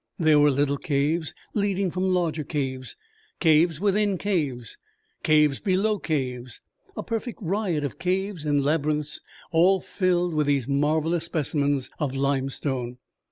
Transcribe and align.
There 0.17 0.39
were 0.39 0.49
little 0.49 0.79
caves 0.79 1.35
leading 1.53 1.91
from 1.91 2.11
larger 2.11 2.43
caves, 2.43 2.97
caves 3.39 3.79
within 3.79 4.17
caves, 4.17 4.79
caves 5.21 5.59
below 5.59 5.99
caves, 5.99 6.59
a 6.97 7.03
perfect 7.03 7.37
riot 7.39 7.83
of 7.83 7.99
caves 7.99 8.43
and 8.43 8.65
labyrinths 8.65 9.21
all 9.51 9.79
filled 9.79 10.33
with 10.33 10.47
these 10.47 10.67
marvelous 10.67 11.25
specimens 11.25 11.91
of 11.99 12.15
limestone. 12.15 12.97